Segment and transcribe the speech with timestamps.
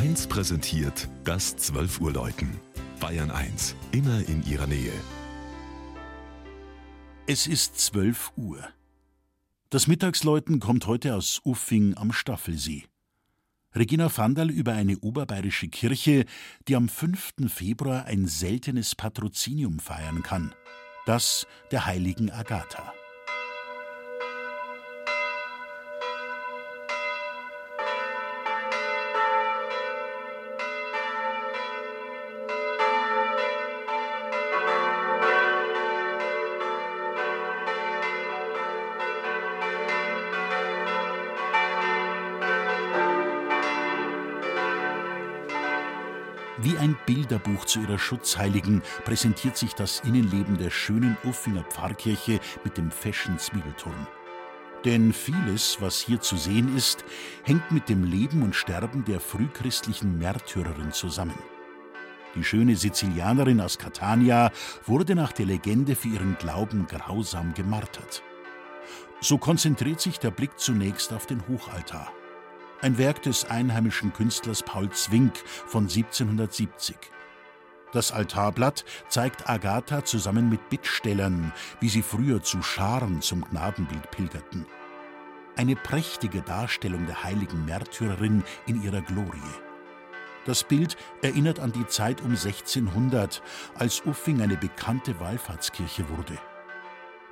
[0.00, 2.58] 1 präsentiert das 12 Uhr Läuten.
[3.00, 4.94] Bayern 1, immer in ihrer Nähe.
[7.26, 8.66] Es ist 12 Uhr.
[9.68, 12.84] Das Mittagsläuten kommt heute aus Uffing am Staffelsee.
[13.74, 16.24] Regina Vandal über eine oberbayerische Kirche,
[16.66, 17.34] die am 5.
[17.48, 20.54] Februar ein seltenes Patrozinium feiern kann.
[21.04, 22.94] Das der heiligen Agatha.
[46.58, 52.76] Wie ein Bilderbuch zu ihrer Schutzheiligen präsentiert sich das Innenleben der schönen Uffinger Pfarrkirche mit
[52.76, 54.06] dem Fashion Zwiebelturm.
[54.84, 57.04] Denn vieles, was hier zu sehen ist,
[57.44, 61.38] hängt mit dem Leben und Sterben der frühchristlichen Märtyrerin zusammen.
[62.34, 64.50] Die schöne Sizilianerin aus Catania
[64.86, 68.22] wurde nach der Legende für ihren Glauben grausam gemartert.
[69.20, 72.12] So konzentriert sich der Blick zunächst auf den Hochaltar
[72.82, 75.36] ein Werk des einheimischen Künstlers Paul Zwink
[75.66, 76.96] von 1770.
[77.92, 84.64] Das Altarblatt zeigt Agatha zusammen mit Bittstellern, wie sie früher zu Scharen zum Gnadenbild pilgerten.
[85.56, 89.38] Eine prächtige Darstellung der heiligen Märtyrerin in ihrer Glorie.
[90.46, 93.42] Das Bild erinnert an die Zeit um 1600,
[93.74, 96.38] als Uffing eine bekannte Wallfahrtskirche wurde.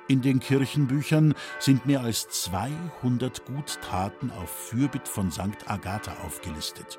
[0.09, 5.67] In den Kirchenbüchern sind mehr als 200 Guttaten auf Fürbitt von St.
[5.67, 6.97] Agatha aufgelistet.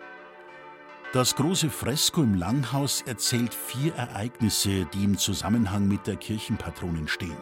[1.12, 7.36] Das große Fresko im Langhaus erzählt vier Ereignisse, die im Zusammenhang mit der Kirchenpatronin stehen.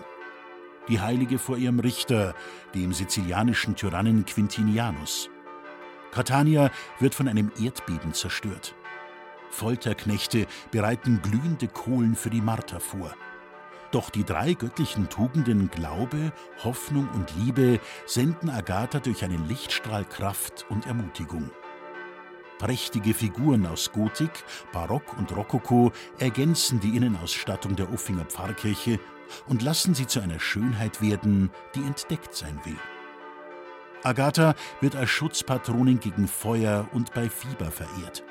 [0.89, 2.35] Die Heilige vor ihrem Richter,
[2.75, 5.29] dem sizilianischen Tyrannen Quintinianus.
[6.13, 8.75] Catania wird von einem Erdbeben zerstört.
[9.51, 13.15] Folterknechte bereiten glühende Kohlen für die Marter vor.
[13.91, 16.33] Doch die drei göttlichen Tugenden Glaube,
[16.63, 21.51] Hoffnung und Liebe senden Agatha durch einen Lichtstrahl Kraft und Ermutigung.
[22.59, 28.99] Prächtige Figuren aus Gotik, Barock und Rokoko ergänzen die Innenausstattung der Uffinger Pfarrkirche
[29.47, 32.77] und lassen sie zu einer Schönheit werden, die entdeckt sein will.
[34.03, 38.25] Agatha wird als Schutzpatronin gegen Feuer und bei Fieber verehrt.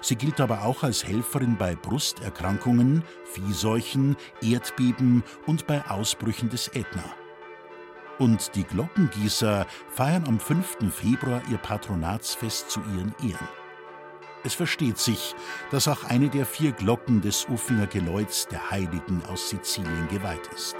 [0.00, 7.04] Sie gilt aber auch als Helferin bei Brusterkrankungen, Viehseuchen, Erdbeben und bei Ausbrüchen des Ätna.
[8.18, 10.90] Und die Glockengießer feiern am 5.
[10.90, 13.48] Februar ihr Patronatsfest zu ihren Ehren.
[14.42, 15.34] Es versteht sich,
[15.70, 20.76] dass auch eine der vier Glocken des Uffinger Geläuts der Heiligen aus Sizilien geweiht ist.